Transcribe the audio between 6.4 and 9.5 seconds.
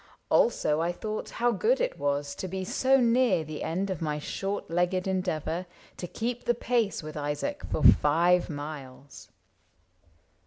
the pace with Isaac for five miles.